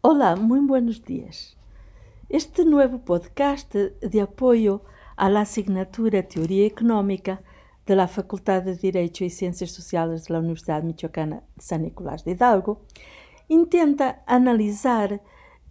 [0.00, 1.56] Olá, muy buenos días.
[2.28, 4.84] Este nuevo podcast de apoyo
[5.16, 7.42] a la asignatura Teoría Económica
[7.84, 12.24] de la Facultad de Derecho y Ciencias Sociales de la Universidad Michoacana de San Nicolás
[12.24, 12.82] de Hidalgo
[13.48, 15.20] intenta analizar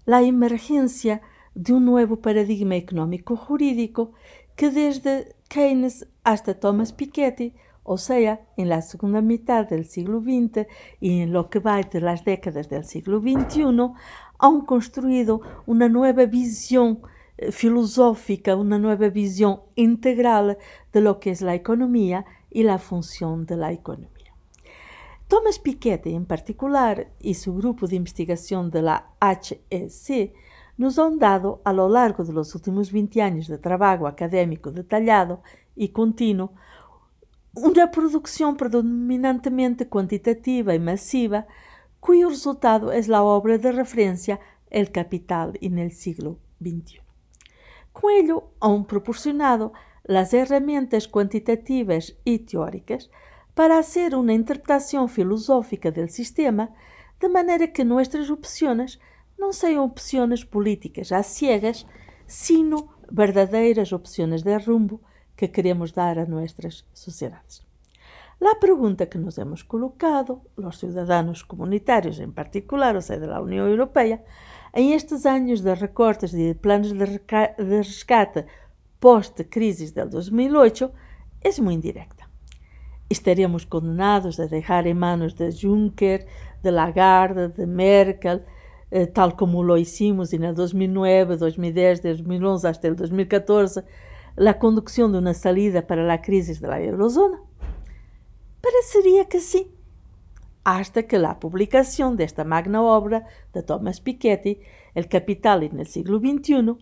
[0.04, 1.22] la emergencia
[1.56, 4.12] de un nuevo paradigma económico jurídico
[4.58, 7.54] que desde Keynes hasta Thomas Piketty
[7.88, 10.68] o sea, en la segunda mitad del siglo XX
[11.00, 13.64] y en lo que va de las décadas del siglo XXI,
[14.40, 17.00] han construido una nueva visión
[17.38, 20.58] eh, filosófica, una nueva visión integral
[20.92, 24.34] de lo que es la economía y la función de la economía.
[25.30, 30.34] Thomas Piketty en particular y su grupo de investigación de la HEC
[30.76, 35.42] nos han dado a lo largo de los últimos 20 años de trabajo académico detallado
[35.74, 36.52] y continuo
[37.58, 41.46] uma produção predominantemente quantitativa e massiva,
[42.00, 44.40] cujo resultado é a obra de referência
[44.70, 47.02] El Capital en el siglo XXI.
[47.92, 49.74] Com ello, han proporcionado
[50.08, 53.10] as ferramentas quantitativas e teóricas
[53.56, 56.70] para fazer uma interpretação filosófica do sistema,
[57.20, 59.00] de maneira que nossas opções
[59.38, 61.88] não sejam opções políticas a ciegas,
[62.28, 65.02] sino verdadeiras opções de rumbo
[65.38, 67.66] que queremos dar a nuestras sociedades.
[68.40, 73.42] La pregunta que nos hemos colocado, los ciudadanos comunitarios en particular, o sea, de la
[73.42, 74.24] Unión Europea,
[74.74, 77.20] en estos años de recortes y de planes de,
[77.58, 78.46] rescate
[79.00, 80.92] post-crisis del 2008,
[81.42, 82.30] es muy indirecta.
[83.10, 86.28] Estaríamos condenados a dejar en manos de Juncker,
[86.62, 88.44] de Lagarde, de Merkel,
[88.92, 93.84] eh, tal como lo hicimos en el 2009, 2010, 2011 hasta el 2014,
[94.38, 97.42] la conducción de una salida para la crisis de la eurozona?
[98.62, 99.74] Parecería que sí,
[100.64, 104.60] hasta que la publicación de esta magna obra de Thomas Piketty,
[104.94, 106.78] El Capital en el siglo XXI,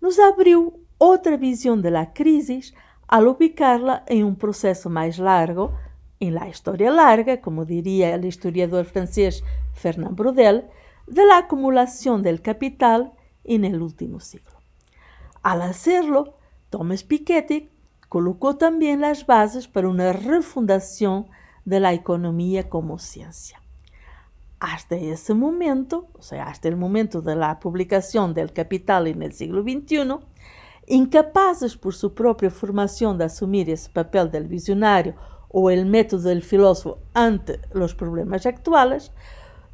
[0.00, 2.74] nos abrió otra visión de la crisis
[3.08, 5.74] al ubicarla en un proceso más largo,
[6.20, 9.42] en la historia larga, como diría el historiador francés
[9.72, 10.66] Fernand Braudel,
[11.08, 14.60] de la acumulación del capital en el último siglo.
[15.42, 16.36] Al hacerlo,
[16.70, 17.68] Thomas Piketty
[18.08, 21.26] colocó también las bases para una refundación
[21.64, 23.60] de la economía como ciencia.
[24.60, 29.32] Hasta ese momento, o sea, hasta el momento de la publicación del Capital en el
[29.32, 30.18] siglo XXI,
[30.86, 35.14] incapaces por su propia formación de asumir ese papel del visionario
[35.48, 39.12] o el método del filósofo ante los problemas actuales,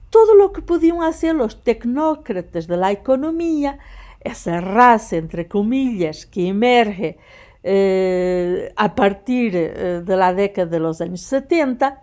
[0.08, 3.78] todo lo que podían hacer los tecnócratas de la economía
[4.26, 7.16] essa raça, entre comillas, que emerge
[7.62, 11.96] eh, a partir eh, da década dos anos 70,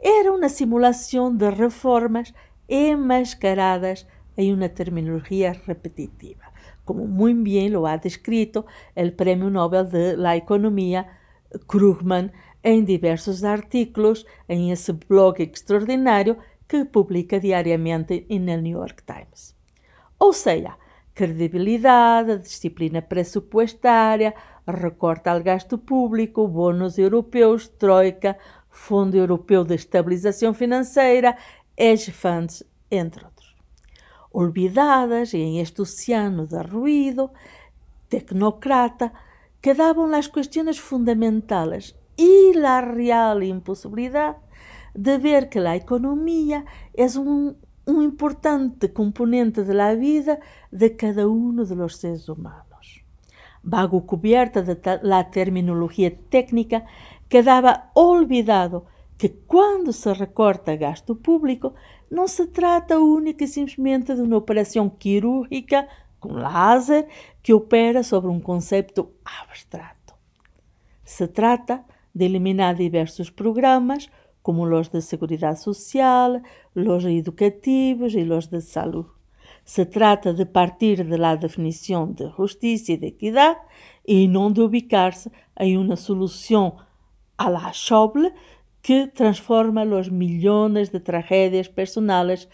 [0.00, 2.32] era uma simulação de reformas
[2.68, 6.44] enmascaradas em uma terminologia repetitiva,
[6.84, 8.64] como muito bem lo ha descrito
[8.96, 11.06] o Prêmio Nobel de la Economia
[11.68, 12.30] Krugman
[12.62, 16.36] em diversos artículos em esse blog extraordinário
[16.68, 19.54] que publica diariamente no New York Times.
[20.18, 20.74] Ou seja,
[21.14, 24.34] credibilidade, disciplina pressupostária,
[24.66, 28.36] recorte ao gasto público, bônus europeus, troika,
[28.68, 31.36] Fundo Europeu de Estabilização Financeira,
[31.76, 33.54] hedge funds, entre outros.
[34.32, 37.30] Olvidadas em este oceano de ruído
[38.08, 39.12] tecnocrata,
[39.62, 44.38] quedavam as questões fundamentais e a real impossibilidade
[44.94, 46.64] de ver que a economia
[46.96, 47.54] é um
[47.86, 50.38] un importante componente de la vida
[50.70, 53.04] de cada uno de los seres humanos.
[53.62, 56.84] Vago cubierta de la terminología técnica,
[57.28, 58.86] quedaba olvidado
[59.16, 61.74] que cuando se recorta gasto público
[62.10, 67.08] no se trata única y simplemente de una operación quirúrgica con láser
[67.42, 70.14] que opera sobre un concepto abstrato.
[71.04, 74.10] Se trata de eliminar diversos programas
[74.44, 76.42] como los de seguridad social,
[76.74, 79.06] los educativos y los de salud.
[79.64, 83.56] Se trata de partir de la definición de justicia y de equidad
[84.04, 86.74] y no de ubicarse en una solución
[87.38, 88.34] a la Schauble
[88.82, 92.50] que transforma los millones de tragedias personales,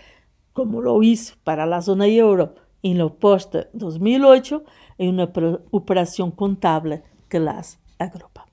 [0.53, 2.55] como lo hizo para la zona euro
[2.85, 4.63] en lo post-2008,
[4.99, 5.33] en una
[5.73, 8.47] operación contable que las agrupa.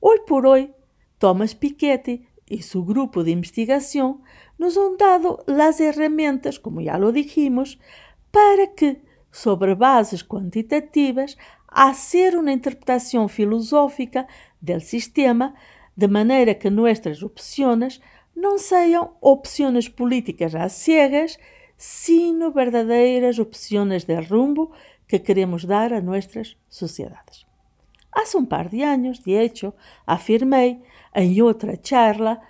[0.00, 0.72] Hoy por hoy,
[1.18, 4.22] Thomas Piketty y su grupo de investigación
[4.58, 7.78] nos han dado las herramientas, como ya lo dijimos,
[8.30, 11.36] para que, sobre bases cuantitativas,
[11.68, 14.26] hacer una interpretación filosófica
[14.60, 15.54] del sistema,
[15.96, 18.00] de manera que nuestras opciones
[18.34, 21.38] no sean opciones políticas a ciegas,
[21.76, 24.72] sino verdadeiras opções de rumbo
[25.08, 27.46] que queremos dar a nossas sociedades.
[28.12, 29.74] Hace um par de anos, de hecho,
[30.06, 30.80] afirmei
[31.16, 32.40] em outra charla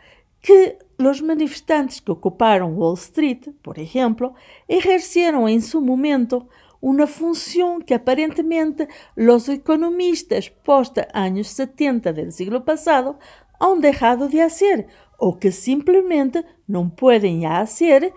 [0.43, 4.35] que os manifestantes que ocuparam Wall Street, por exemplo,
[4.69, 6.47] exerceram em su momento
[6.81, 8.87] uma função que aparentemente
[9.17, 13.17] os economistas post anos 70 do século passado
[13.61, 14.87] han dejado de hacer
[15.19, 18.13] ou que simplesmente não podem já hacer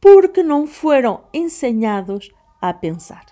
[0.00, 3.26] porque não foram ensinados a pensar.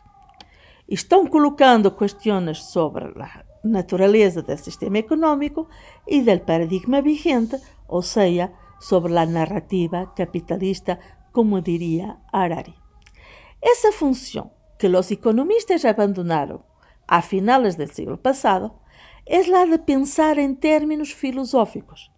[0.88, 5.66] Estão colocando questões sobre a natureza do sistema econômico
[6.06, 7.56] e do paradigma vigente,
[7.88, 10.98] ou seja, sobre a narrativa capitalista,
[11.32, 12.74] como diria Harari.
[13.60, 16.62] Essa função que os economistas abandonaram
[17.08, 18.72] a finales do século passado
[19.26, 22.10] é la de pensar em términos filosóficos,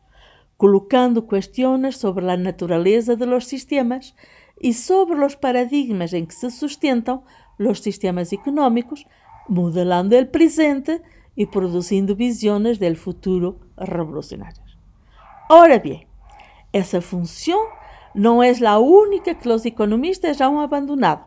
[0.57, 4.15] colocando questões sobre a natureza de los sistemas
[4.61, 7.23] e sobre os paradigmas em que se sustentam
[7.59, 9.05] os sistemas económicos,
[9.49, 11.01] modelando o presente
[11.37, 14.77] e produzindo visões do futuro revolucionárias.
[15.51, 16.07] Ora bem,
[16.73, 17.69] essa função
[18.15, 21.25] não é a única que os economistas já han abandonado.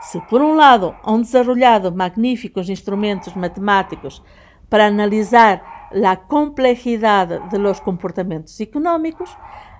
[0.00, 4.22] Se, por um lado, han desarrollado magníficos instrumentos matemáticos
[4.68, 9.36] para analisar a complexidade de los comportamentos económicos,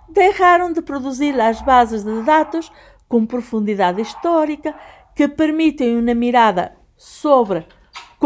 [0.09, 2.73] deixaram de produzir as bases de dados
[3.09, 4.75] com profundidade histórica
[5.15, 7.67] que permitem uma mirada sobre,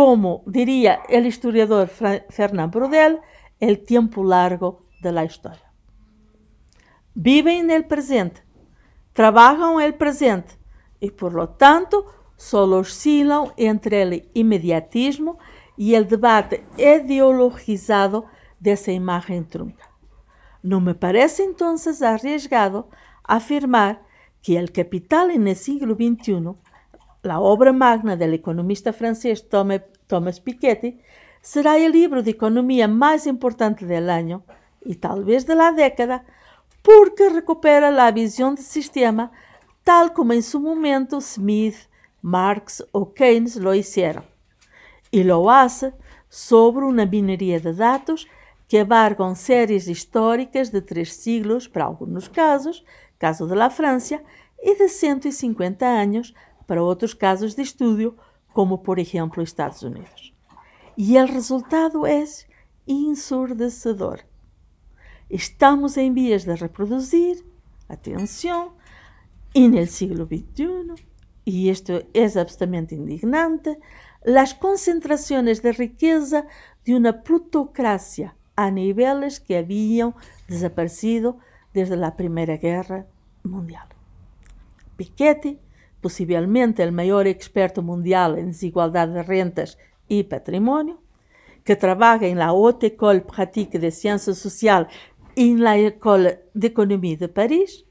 [0.00, 1.87] como diria o historiador
[2.31, 3.20] Fernand Braudel,
[3.61, 5.69] o tempo largo da história.
[7.14, 8.43] Vivem no presente,
[9.12, 10.58] trabalham no presente
[11.02, 15.37] e, por lo tanto, só oscilam entre o imediatismo
[15.76, 18.25] e o debate ideologizado
[18.58, 19.85] dessa imagem trunca.
[20.62, 22.88] Não me parece então arriesgado
[23.23, 24.00] afirmar
[24.41, 26.56] que El Capital en el siglo XXI,
[27.22, 31.00] la obra magna del economista francés Thomas Piketty,
[31.43, 34.43] será el libro de economía más importante del año
[34.84, 36.25] y tal vez de la década,
[36.82, 39.31] porque recupera la visión del sistema
[39.84, 41.76] tal como en su momento Smith,
[42.22, 44.25] Marx o Keynes lo hicieron
[45.12, 45.93] e lo hace
[46.28, 48.28] sobre uma mineria de dados
[48.69, 52.84] que abarcam séries históricas de três siglos para alguns casos,
[53.19, 54.22] caso de la Francia,
[54.62, 56.32] e de 150 anos
[56.70, 58.17] para outros casos de estudo,
[58.52, 60.32] como por exemplo Estados Unidos.
[60.96, 62.25] E o resultado é
[62.87, 64.20] ensurdecedor.
[65.28, 67.44] Estamos em vias de reproduzir,
[67.88, 68.75] atenção,
[69.52, 70.94] e no século XXI,
[71.44, 73.76] e isto é absolutamente indignante,
[74.25, 76.46] las concentraciones de riqueza
[76.84, 80.14] de una plutocracia a niveles que habían
[80.46, 81.38] desaparecido
[81.75, 83.06] desde la Primera Guerra
[83.43, 83.88] Mundial.
[84.96, 85.58] Piketty,
[86.00, 91.00] possivelmente el mayor experto mundial en desigualdad de rentas y patrimonio,
[91.64, 94.88] que trabaja en la Haute École Pratique de Ciencias Sociales
[95.35, 97.85] y en la École d'Économie de París,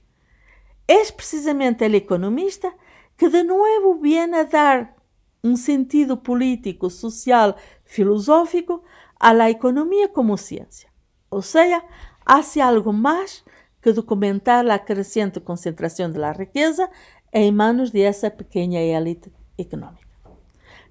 [0.88, 2.76] es precisamente el economista
[3.16, 4.96] que de nuevo viene a dar
[5.44, 8.84] um sentido político, social, filosófico
[9.20, 10.90] a la economia como ciência.
[11.30, 11.84] Ou seja,
[12.26, 13.44] hace algo mais
[13.82, 16.90] que documentar a crescente concentração de la riqueza
[17.32, 20.08] em manos de essa pequena élite económica.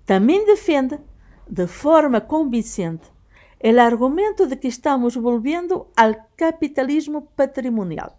[0.05, 0.99] Também defende,
[1.49, 3.11] de forma convincente,
[3.63, 8.19] o argumento de que estamos volviendo ao capitalismo patrimonial,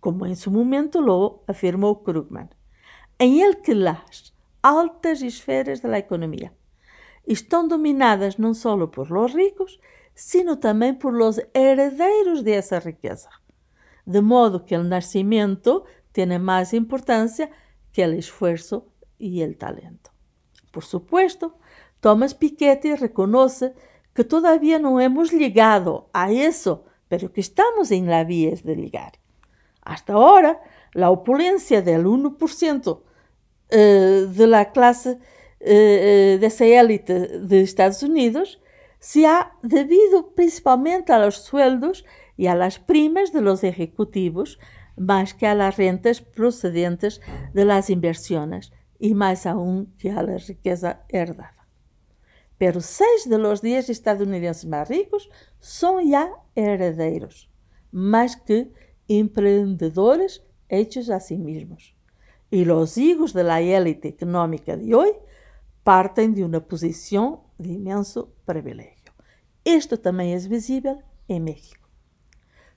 [0.00, 2.48] como em seu momento lo afirmou Krugman,
[3.18, 4.32] em que las
[4.62, 6.52] altas esferas da economia.
[7.26, 9.78] Estão dominadas não só por los ricos,
[10.14, 13.28] sino também por los herederos de essa riqueza.
[14.04, 17.50] De modo que o nascimento tem mais importância
[17.92, 18.84] que o esforço
[19.18, 20.10] e o talento.
[20.70, 21.52] Por supuesto,
[22.00, 23.72] Thomas Piketty reconoce
[24.14, 29.12] que todavía não hemos llegado a eso, pero que estamos em la vías de llegar.
[29.82, 30.60] Hasta ahora,
[30.94, 35.18] la opulencia del 1% uh, de la clase
[35.60, 38.60] uh, dessa élite de Estados Unidos
[38.98, 42.04] se ha debido principalmente a los sueldos
[42.36, 44.58] y a las primas de los ejecutivos,
[44.96, 47.20] más que a las rentas procedentes
[47.52, 51.66] de las inversiones y más aún que a la riqueza heredada.
[52.58, 57.50] Pero seis de los diez estadounidenses más ricos son ya herederos,
[57.90, 58.72] más que
[59.08, 61.96] emprendedores hechos a sí mismos.
[62.52, 65.10] y los hijos de la élite económica de hoy
[65.82, 69.10] partem de uma posição de imenso privilégio.
[69.64, 71.88] Isto também é visível em México.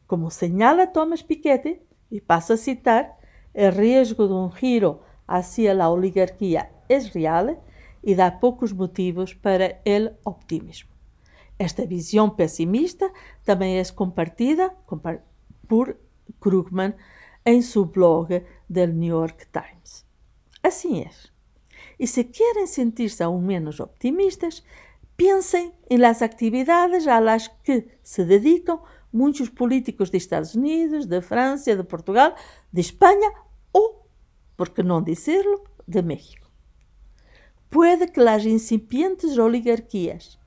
[0.08, 1.82] Como señala Thomas Piketty,
[2.12, 3.18] e passo a citar,
[3.54, 7.60] el riesgo de un giro hacia la oligarquía es real
[8.02, 10.92] y da pocos motivos para el optimismo.
[11.58, 13.08] Esta visión pesimista
[13.44, 14.76] también es compartida
[15.68, 16.00] por
[16.40, 16.96] Krugman
[17.46, 18.28] en su blog
[18.68, 20.06] del New York Times.
[20.62, 21.32] Así es.
[21.98, 24.66] Y si quieren sentirse aún menos optimistas,
[25.16, 28.80] piensen en las actividades a las que se dedican
[29.16, 32.36] muchos políticos de Estados Unidos, de Francia, de Portugal,
[32.72, 33.30] de España
[33.72, 34.06] o,
[34.56, 36.48] por qué no decirlo, de México.
[37.70, 40.40] Puede que las incipientes oligarquías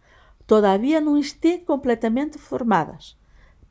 [0.47, 3.19] todavía no estén completamente formadas,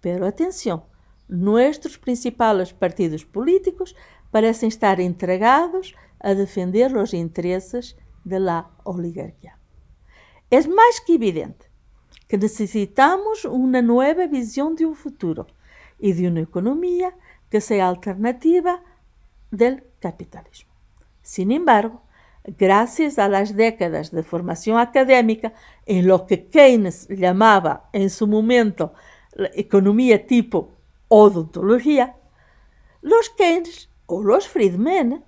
[0.01, 0.83] pero atención,
[1.27, 3.95] nuestros principales partidos políticos
[4.31, 9.59] parecen estar entregados a defender los intereses de la oligarquía.
[10.49, 11.66] Es más que evidente
[12.27, 15.47] que necesitamos una nueva visión de un futuro
[15.99, 17.15] y de una economía
[17.49, 18.83] que sea alternativa
[19.51, 20.71] del capitalismo.
[21.21, 22.01] Sin embargo,
[22.57, 25.53] gracias a las décadas de formación académica
[25.85, 28.93] en lo que Keynes llamaba en su momento
[29.33, 30.73] la economía tipo
[31.07, 32.15] odontología,
[33.01, 35.23] los Keynes o los Friedman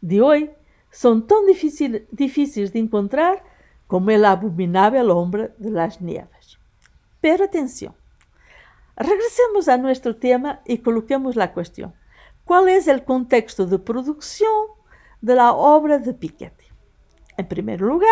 [0.00, 0.50] de hoy
[0.90, 3.42] son tan difíciles de encontrar
[3.90, 6.60] como el abominable hombre de las nieves.
[7.20, 7.92] Pero atención,
[8.96, 11.92] regresemos a nuestro tema y coloquemos la cuestión.
[12.44, 14.68] ¿Cuál es el contexto de producción
[15.20, 16.66] de la obra de Piketty?
[17.36, 18.08] En primer lugar,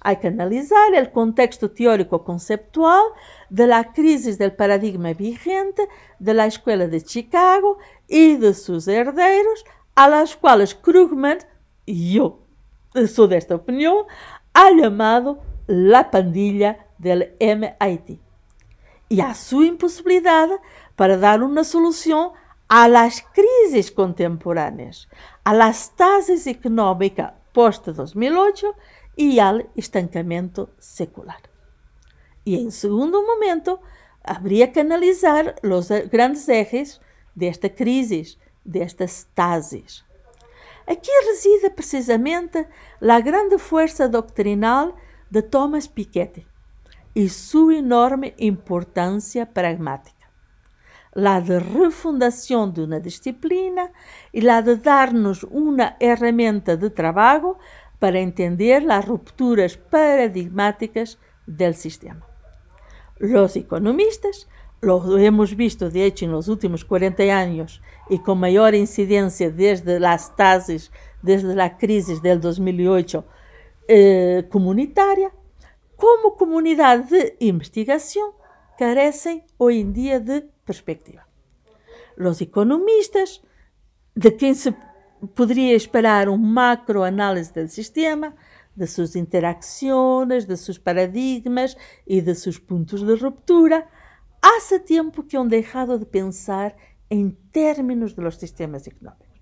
[0.00, 3.04] hay que analizar el contexto teórico conceptual
[3.48, 5.88] de la crisis del paradigma vigente
[6.18, 9.64] de la Escuela de Chicago y de sus herederos,
[9.94, 11.38] a las cuales Krugman,
[11.86, 12.40] y yo
[13.06, 14.04] soy de esta opinión,
[14.54, 18.20] ha llamado la pandilla del MIT,
[19.08, 20.48] y a su imposibilidad
[20.96, 22.30] para dar una solución
[22.68, 25.08] a las crisis contemporáneas,
[25.44, 28.74] a la estasis económica post-2008
[29.16, 31.40] y al estancamiento secular.
[32.44, 33.80] Y en segundo momento,
[34.24, 37.00] habría que analizar los grandes ejes
[37.34, 38.82] de esta crisis, de
[40.86, 42.68] Aquí reside precisamente
[43.00, 44.94] la grande fuerza doctrinal
[45.30, 46.46] de Thomas Piketty
[47.14, 50.30] y su enorme importancia pragmática.
[51.14, 53.92] La de refundación de una disciplina
[54.32, 57.58] y la de darnos una herramienta de trabajo
[57.98, 62.26] para entender las rupturas paradigmáticas del sistema.
[63.18, 64.48] Los economistas,
[64.82, 70.00] lo hemos visto de hecho en los últimos 40 años y con mayor incidencia desde
[70.00, 70.90] las tases,
[71.22, 73.24] desde la crisis del 2008
[73.86, 75.32] eh, comunitaria,
[75.96, 78.30] como comunidad de investigación,
[78.76, 81.28] carecen hoy en día de perspectiva.
[82.16, 83.42] Los economistas,
[84.16, 84.74] de quien se
[85.34, 88.34] podría esperar un macroanálisis del sistema,
[88.74, 93.88] de sus interacciones, de sus paradigmas y de sus puntos de ruptura,
[94.42, 96.76] hace tiempo que han dejado de pensar
[97.08, 99.32] en términos de los sistemas económicos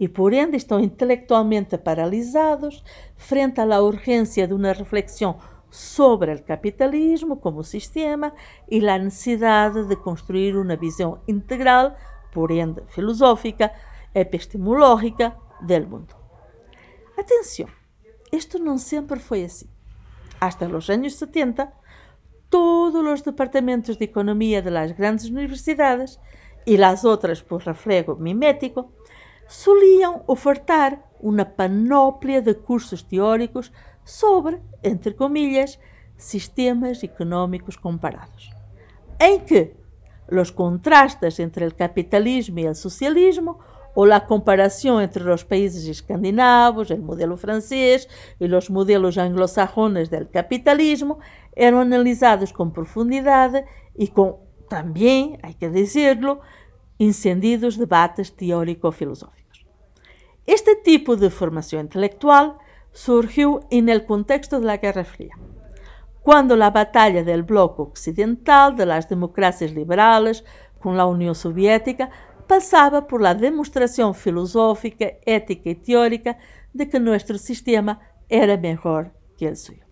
[0.00, 2.84] y por ende están intelectualmente paralisados
[3.16, 5.36] frente a la urgencia de una reflexión
[5.68, 8.32] sobre el capitalismo como sistema
[8.66, 11.96] y la necesidad de construir una visión integral,
[12.32, 13.72] por ende filosófica,
[14.14, 16.14] epistemológica del mundo.
[17.18, 17.68] Atención,
[18.32, 19.68] esto no siempre fue así.
[20.40, 21.74] Hasta los años 70,
[22.50, 26.20] todos los departamentos de economía de las grandes universidades
[26.66, 28.92] y las otras por reflejo mimético
[29.48, 33.72] solían ofertar una panoplia de cursos teóricos
[34.04, 35.80] sobre, entre comillas,
[36.16, 38.50] sistemas económicos comparados,
[39.18, 39.76] en que
[40.28, 43.58] los contrastes entre el capitalismo y el socialismo
[43.94, 50.30] o la comparación entre los países escandinavos, el modelo francés y los modelos anglosajones del
[50.30, 51.18] capitalismo
[51.52, 53.64] eran analizados con profundidad
[53.94, 54.36] y con
[54.70, 55.68] también, hay que
[56.98, 59.66] encendidos debates teórico-filosóficos.
[60.46, 62.56] Este tipo de formación intelectual
[62.92, 65.36] surgió en el contexto de la Guerra Fría,
[66.22, 70.44] cuando la batalla del bloque occidental de las democracias liberales
[70.78, 72.10] con la Unión Soviética
[72.46, 76.38] pasaba por la demostración filosófica, ética y teórica
[76.72, 79.89] de que nuestro sistema era mejor que el suyo.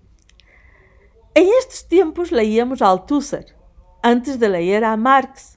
[1.38, 3.54] En estos tiempos leíamos a Althusser,
[4.02, 5.56] antes de leer a Marx.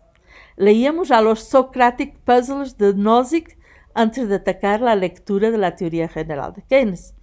[0.56, 3.58] Leíamos a los Socratic Puzzles de Nozick
[3.96, 7.16] antes de atacar la lectura de la teoría general de Keynes.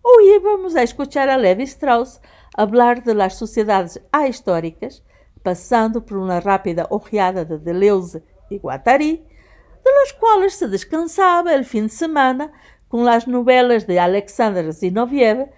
[0.00, 2.22] O íbamos a escuchar a Levi Strauss
[2.56, 5.04] hablar de las sociedades ahistóricas,
[5.42, 11.66] pasando por una rápida ojeada de Deleuze y Guattari, de los cuales se descansaba el
[11.66, 12.52] fin de semana
[12.88, 15.50] con las novelas de Alexander Zinoviev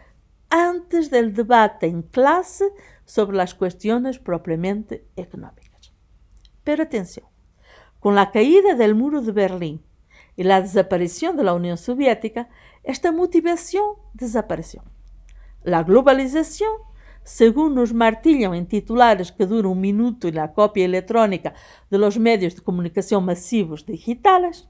[0.51, 2.71] antes del debate en clase
[3.05, 5.93] sobre las cuestiones propiamente económicas.
[6.65, 7.27] Pero atención,
[8.01, 9.83] con la caída del muro de Berlín
[10.37, 12.49] y la desaparición de la Unión Soviética,
[12.85, 14.83] esta motivación desapareció.
[15.63, 16.71] La globalización,
[17.25, 21.55] según nos martillan en titulares que duran un minuto en la copia electrónica
[21.91, 24.69] de los medios de comunicación masivos digitales,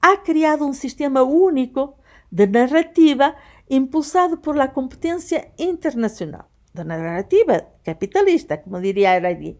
[0.00, 1.96] ha creado un sistema único
[2.30, 3.36] de narrativa
[3.68, 9.56] impulsado por la competencia internacional, de narrativa capitalista, como diría Heredia,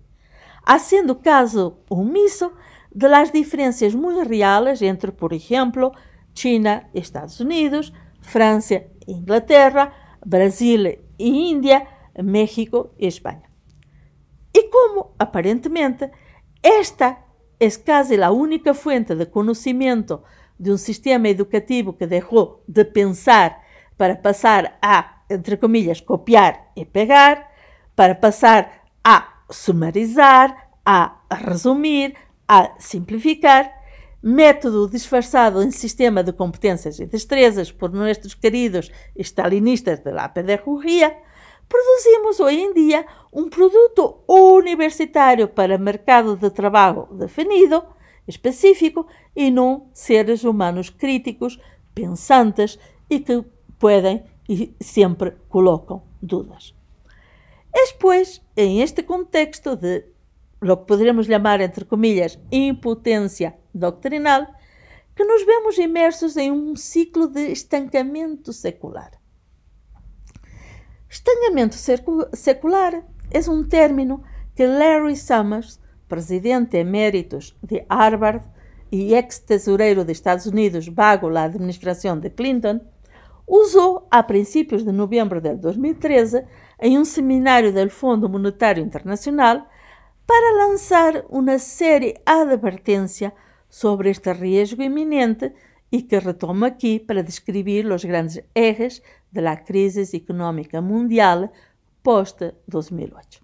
[0.65, 2.53] haciendo caso omiso
[2.91, 5.93] de las diferencias muy reales entre, por ejemplo,
[6.33, 9.93] China y Estados Unidos, Francia Inglaterra,
[10.25, 11.89] Brasil e Índia,
[12.23, 13.51] México e Espanha.
[14.53, 16.11] E como, aparentemente,
[16.63, 17.25] esta
[17.59, 20.23] é quase a única fonte de conhecimento
[20.59, 23.63] de um sistema educativo que deixou de pensar
[23.99, 27.51] para passar a, entre comillas, copiar e pegar,
[27.97, 32.15] para passar a sumarizar, a resumir,
[32.47, 33.71] a simplificar,
[34.23, 41.17] método disfarçado em sistema de competências e destrezas por nossos queridos stalinistas de la pedagogia,
[41.69, 47.85] produzimos hoje em dia um produto universitário para mercado de trabalho definido,
[48.27, 51.59] específico, e não seres humanos críticos,
[51.95, 52.79] pensantes
[53.11, 53.45] e que
[53.79, 56.75] podem e sempre colocam dúvidas.
[57.75, 60.05] É, pois, em este contexto de
[60.61, 64.47] lo que poderíamos chamar, entre comillas, impotência doctrinal,
[65.15, 69.13] que nos vemos imersos em um ciclo de estancamento secular.
[71.09, 71.75] Estancamento
[72.35, 74.23] secular é um término
[74.55, 78.47] que Larry Summers, presidente eméritos de Harvard
[78.91, 82.81] e ex-tesoureiro dos Estados Unidos vago na administração de Clinton,
[83.49, 86.45] usou a princípios de novembro de 2013
[86.81, 89.67] em um seminário do Fundo Monetário Internacional
[90.27, 93.33] para lançar uma série advertência
[93.69, 95.53] sobre este risco iminente
[95.91, 101.51] e que retomo aqui para descrever os grandes ejes da crise económica mundial
[102.03, 103.41] post-2008.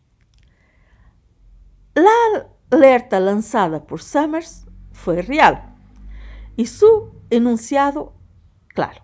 [1.97, 5.75] A alerta lançada por Summers foi real
[6.59, 8.13] e seu enunciado
[8.75, 9.04] claro.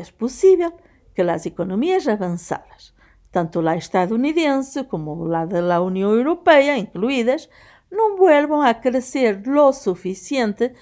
[0.00, 0.72] É possível
[1.14, 2.82] que as economias avançadas
[3.36, 7.50] tanto la estadounidense como la de la Unión Europea incluidas,
[7.90, 10.72] no vuelvan a crecer lo suficiente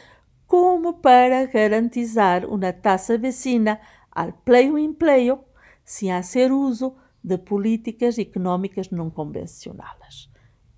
[0.46, 3.80] como para garantizar una tasa vecina
[4.12, 5.46] al pleno empleo
[5.82, 10.30] sin hacer uso de políticas económicas no convencionales.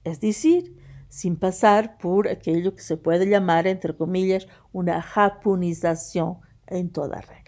[0.03, 0.75] Es decir,
[1.09, 7.46] sin pasar por aquello que se puede llamar, entre comillas, una japonización en toda regla.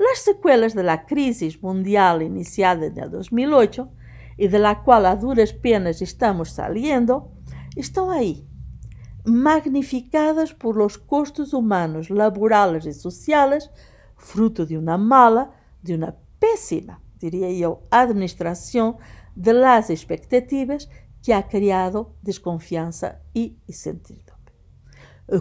[0.00, 3.90] Las secuelas de la crisis mundial iniciada en el 2008
[4.38, 7.32] y de la cual a duras penas estamos saliendo,
[7.76, 8.48] están ahí,
[9.26, 13.70] magnificadas por los costos humanos, laborales y sociales,
[14.16, 15.50] fruto de una mala,
[15.82, 18.96] de una pésima, diría yo, administración
[19.34, 20.88] de las expectativas
[21.22, 24.54] que ha creado desconfianza y incertidumbre.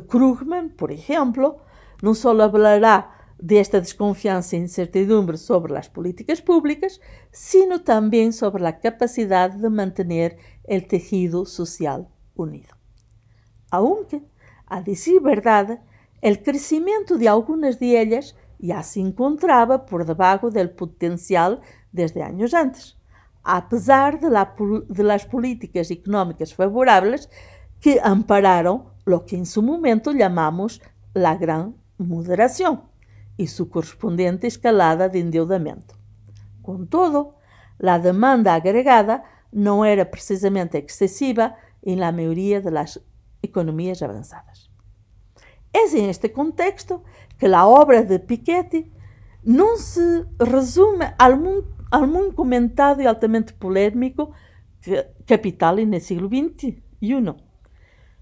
[0.09, 1.59] Krugman, por ejemplo,
[2.01, 6.99] no solo hablará desta desconfiança e incertidumbre sobre as políticas públicas,
[7.31, 12.75] sino também sobre a capacidade de manter o tejido social unido.
[13.71, 14.21] Aunque,
[14.67, 15.79] a decir verdade,
[16.21, 21.61] o crescimento de algumas de ellas já se encontrava por debaixo do potencial
[21.93, 22.97] desde anos antes,
[23.41, 24.53] apesar de, la,
[24.89, 27.29] de las políticas económicas favoráveis
[27.79, 30.81] que ampararam lo que em su momento chamamos
[31.15, 32.88] la gran moderação
[33.39, 35.97] e sua correspondente escalada de endeudamento.
[36.61, 37.33] Contudo,
[37.81, 42.99] a demanda agregada não era precisamente excessiva em la maioria das
[43.41, 44.69] economias avançadas.
[45.73, 47.01] É em este contexto
[47.37, 48.91] que a obra de Piketty
[49.45, 54.33] não se resume ao muito comentado e altamente polémico
[55.25, 57.35] Capital no siglo XXI.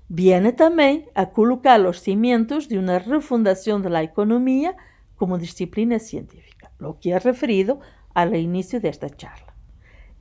[0.10, 4.76] Viene também a colocar os cimientos de uma refundação da economia
[5.18, 7.80] como disciplina científica, lo que é referido
[8.14, 9.54] ao início desta charla.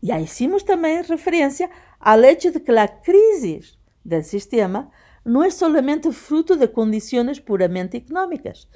[0.03, 3.61] E aí hicimos também referência ao hecho de que a crise
[4.05, 4.91] do sistema
[5.25, 8.69] não é solamente fruto de condições puramente económicas.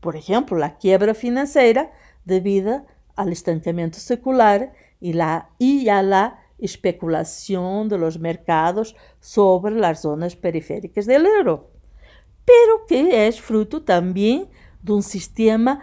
[0.00, 1.90] Por exemplo, a quiebra financeira
[2.24, 2.82] devido
[3.16, 10.34] ao estancamento secular e, la, e a la especulação de los mercados sobre as zonas
[10.34, 11.72] periféricas do euro.
[12.44, 14.50] pero que é fruto também de
[14.88, 15.80] um sistema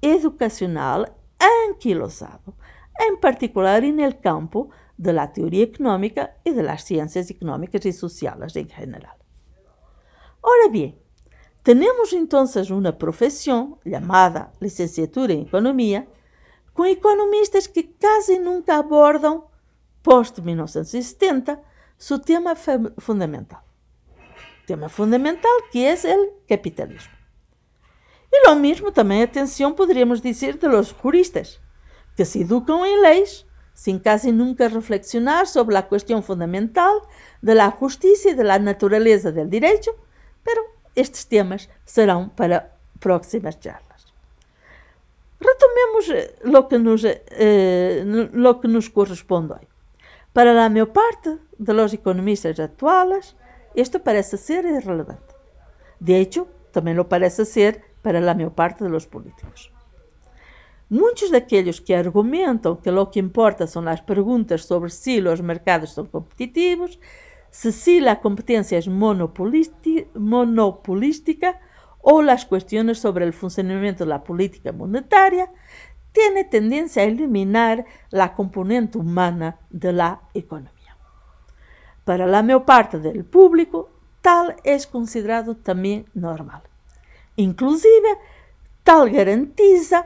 [0.00, 1.06] educacional
[1.40, 2.54] anquilosado,
[3.00, 9.16] em particular no campo da teoria económica e das ciências económicas e sociais em geral.
[10.42, 10.98] Ora bem,
[11.62, 16.06] temos então uma profissão chamada licenciatura em economia,
[16.72, 19.48] com economistas que quase nunca abordam,
[20.02, 21.58] post-1970,
[21.98, 22.54] seu tema
[22.98, 23.64] fundamental.
[24.66, 27.15] Tema fundamental que é o capitalismo.
[28.36, 31.58] E lo mesmo também, atenção, poderíamos dizer de los juristas,
[32.14, 37.08] que se educam em leis sem quase nunca reflexionar sobre a questão fundamental
[37.42, 39.94] de la justiça e de la naturaleza del direito,
[40.44, 40.62] pero
[40.94, 44.12] estes temas serão para próximas charlas.
[45.40, 49.68] Retomemos eh, lo que nos, eh, lo que nos corresponde hoje.
[50.32, 53.34] Para a maior parte de los economistas atuais,
[53.74, 55.34] isto parece ser irrelevante.
[55.98, 59.72] De hecho, também lo parece ser para a maior parte dos políticos.
[60.88, 65.92] Muitos daqueles que argumentam que o que importa são as perguntas sobre se os mercados
[65.92, 67.00] são competitivos,
[67.50, 68.82] se se a competência é
[70.16, 71.56] monopolística
[72.00, 75.48] ou as questões sobre o funcionamento da política monetária,
[76.12, 80.94] têm tendência a eliminar a componente humana da economia.
[82.04, 83.88] Para a maior parte do público,
[84.22, 86.62] tal é considerado também normal.
[87.38, 88.18] Inclusive,
[88.82, 90.04] tal garantiza,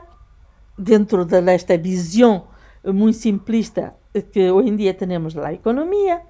[0.77, 2.47] dentro desta visão
[2.83, 3.95] muito simplista
[4.31, 6.21] que hoje em dia temos da economia,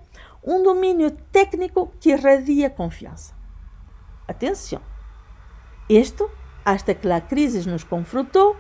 [0.43, 3.33] um domínio técnico que irradia confiança.
[4.27, 4.81] Atenção!
[5.89, 6.29] Isto
[6.63, 8.55] hasta que a crise nos confrontou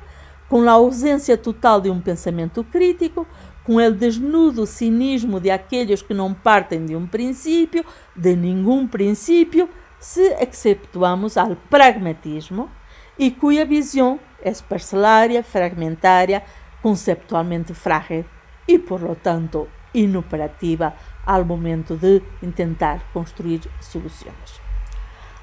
[0.49, 3.25] com a ausência total de um pensamento crítico,
[3.63, 9.69] com o desnudo cinismo de aqueles que não partem de um princípio, de nenhum princípio,
[10.01, 12.69] se exceptuamos ao pragmatismo
[13.17, 16.43] e cuja visão é parcelária, fragmentária,
[16.81, 18.25] conceptualmente frágil
[18.67, 22.19] e, por lo tanto, inoperativa ao momento de
[22.55, 24.59] tentar construir soluções.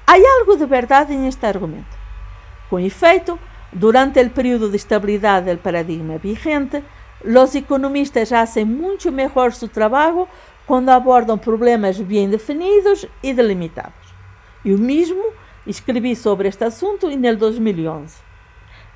[0.05, 1.97] Há algo de verdade em este argumento.
[2.69, 3.39] Com efeito,
[3.71, 6.83] durante o período de estabilidade do paradigma vigente,
[7.23, 10.27] os economistas fazem muito melhor seu trabalho
[10.65, 14.08] quando abordam problemas bem definidos e delimitados.
[14.63, 15.33] Eu mesmo
[15.65, 18.17] escrevi sobre este assunto em 2011.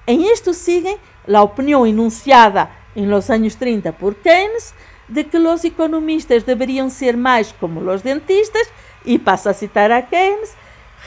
[0.05, 0.97] Em isto seguem
[1.31, 4.73] a opinião enunciada em los anos 30 por Keynes
[5.07, 8.69] de que os economistas deveriam ser mais como os dentistas,
[9.05, 10.55] e passo a citar a Keynes,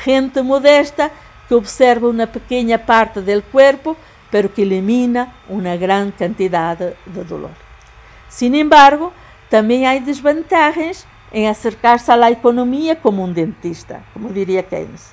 [0.05, 1.11] gente modesta
[1.49, 3.97] que observa uma pequena parte do corpo,
[4.31, 7.53] pero que elimina uma grande quantidade de dolor.
[8.29, 9.13] Sin embargo,
[9.49, 15.13] também há desvantagens em acercar-se à economia como um dentista, como diria Keynes,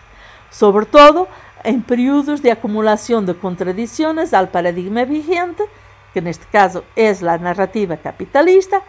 [0.51, 1.27] sobretudo
[1.65, 5.63] em períodos de acumulação de contradições ao paradigma vigente,
[6.11, 8.81] que neste caso é a narrativa capitalista,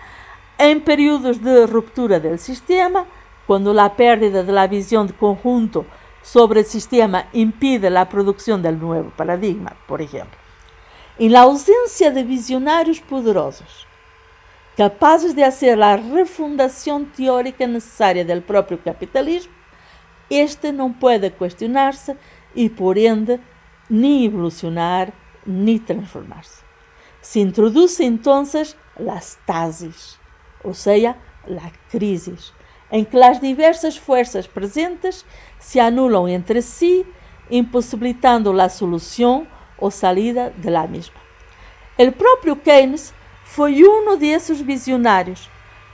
[0.58, 3.06] em períodos de ruptura do sistema,
[3.46, 5.86] quando a perda da visão de conjunto
[6.22, 10.38] sobre o sistema impide a produção do novo paradigma, por exemplo.
[11.18, 13.83] Em la ausência de visionários poderosos,
[14.76, 19.52] capazes de fazer a refundação teórica necessária do próprio capitalismo,
[20.28, 22.16] este não pode questionar-se
[22.54, 23.38] e, por ende,
[23.88, 25.12] nem evolucionar,
[25.46, 26.62] nem transformar-se.
[27.20, 30.18] Se introduz então as tases,
[30.62, 32.34] ou seja, a crise,
[32.90, 35.24] em que as diversas forças presentes
[35.58, 37.06] se anulam entre si,
[37.50, 39.46] impossibilitando a solução
[39.78, 41.20] ou saída de la mesma.
[41.98, 43.14] O próprio Keynes
[43.54, 45.48] foi um desses visionários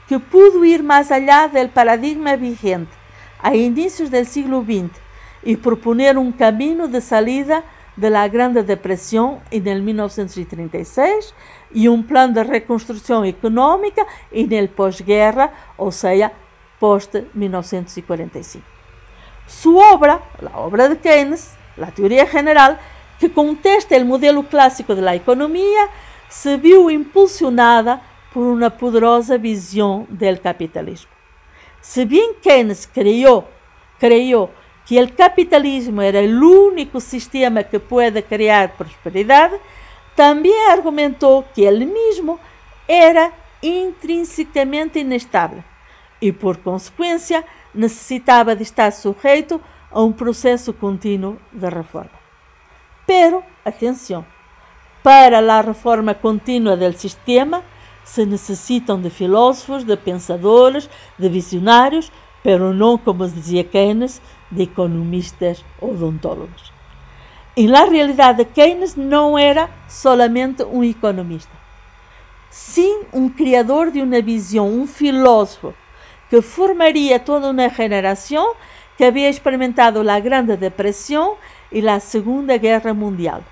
[0.07, 2.89] que pudo ir mais allá do paradigma vigente
[3.37, 4.99] a inícios do século XX
[5.43, 7.63] e proponer um caminho de saída
[7.95, 11.35] da Grande Depressão em 1936
[11.71, 16.31] e um plano de reconstrução econômica em el pós-guerra, ou seja,
[16.79, 18.61] post-1945.
[19.45, 20.19] Sua obra,
[20.51, 22.75] a obra de Keynes, a teoria general,
[23.19, 25.89] que contesta o modelo clássico da economia,
[26.31, 27.99] se viu impulsionada
[28.33, 31.11] por uma poderosa visão do capitalismo.
[31.81, 33.43] Se bem Keynes creio,
[33.99, 34.49] creio
[34.85, 39.59] que o capitalismo era o único sistema que pode criar prosperidade,
[40.15, 42.39] também argumentou que ele mesmo
[42.87, 45.61] era intrinsecamente inestável
[46.21, 47.43] e, por consequência,
[47.75, 49.59] necessitava de estar sujeito
[49.91, 52.11] a um processo contínuo de reforma.
[53.05, 54.25] Pero, atenção,
[55.03, 57.63] para a reforma contínua do sistema
[58.03, 62.11] se necessitam de filósofos, de pensadores, de visionários,
[62.43, 66.71] pero não, como dizia Keynes, de economistas odontólogos.
[67.55, 71.51] En la realidade, Keynes não era solamente um economista,
[72.49, 75.73] sim um criador de uma visão, um filósofo
[76.29, 78.55] que formaria toda uma geração
[78.97, 81.35] que havia experimentado a Grande Depressão
[81.71, 83.43] e a Segunda Guerra Mundial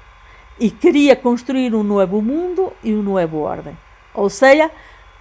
[0.59, 3.77] e queria construir um novo mundo e uma nova ordem.
[4.13, 4.69] Ou seja,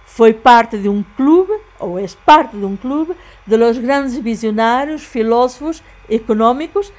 [0.05, 5.03] foi parte de um clube, ou é parte de um clube, de los grandes visionários,
[5.03, 6.91] filósofos económicos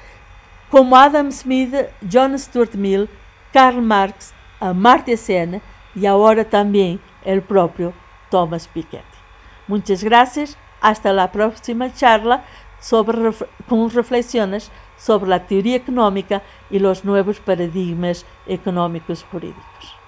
[0.71, 3.09] como Adam Smith, John Stuart Mill,
[3.53, 5.61] Karl Marx, Amartya Sen
[5.97, 7.93] e agora também o próprio
[8.31, 9.05] Thomas Piketty.
[9.67, 12.45] Muitas graças, hasta a próxima charla
[12.81, 13.17] sobre,
[13.69, 19.90] com reflexiones sobre a teoria económica e os novos paradigmas económicos jurídicos.